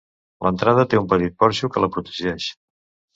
L'entrada 0.45 0.85
té 0.93 0.99
un 1.01 1.05
petit 1.11 1.35
porxo 1.43 1.69
que 1.75 1.83
la 1.85 1.91
protegeix. 1.97 2.49